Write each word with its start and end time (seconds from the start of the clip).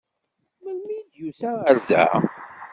Melmi 0.63 0.95
i 0.99 1.03
d-yusa 1.09 1.51
ar 1.69 1.77
da? 1.89 2.05